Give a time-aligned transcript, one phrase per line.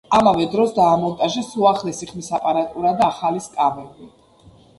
[0.17, 4.11] ამავე დროს დაამონტაჟეს უახლესი ხმის აპარატურა და ახალი სკამები.